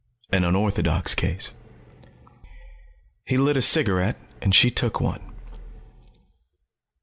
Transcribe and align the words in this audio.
An 0.31 0.43
unorthodox 0.43 1.13
case." 1.13 1.51
He 3.23 3.37
lit 3.37 3.55
a 3.55 3.61
cigarette, 3.61 4.17
and 4.41 4.55
she 4.55 4.71
took 4.71 4.99
one. 4.99 5.21